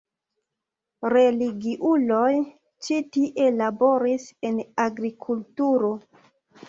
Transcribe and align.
Religiuloj 1.13 2.31
ĉi 2.87 2.97
tie 3.17 3.53
laboris 3.61 4.27
en 4.51 4.59
agrikulturo. 4.89 5.93